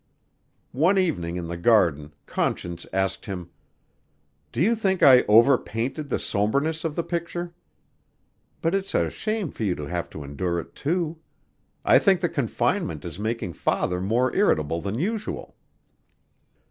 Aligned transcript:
One 0.73 0.97
evening 0.97 1.35
in 1.35 1.45
the 1.45 1.55
garden 1.57 2.15
Conscience 2.25 2.87
asked 2.91 3.27
him, 3.27 3.51
"Do 4.51 4.59
you 4.59 4.75
think 4.75 5.03
I 5.03 5.21
over 5.27 5.59
painted 5.59 6.09
the 6.09 6.17
somberness 6.17 6.83
of 6.83 6.95
the 6.95 7.03
picture? 7.03 7.53
But 8.63 8.73
it's 8.73 8.95
a 8.95 9.11
shame 9.11 9.51
for 9.51 9.63
you 9.63 9.75
to 9.75 9.85
have 9.85 10.09
to 10.09 10.23
endure 10.23 10.59
it, 10.59 10.73
too. 10.73 11.19
I 11.85 11.99
think 11.99 12.19
the 12.21 12.29
confinement 12.29 13.05
is 13.05 13.19
making 13.19 13.53
Father 13.53 14.01
more 14.01 14.35
irritable 14.35 14.81
than 14.81 14.97
usual." 14.97 15.55